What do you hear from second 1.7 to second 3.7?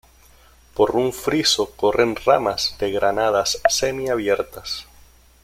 corren ramas de granadas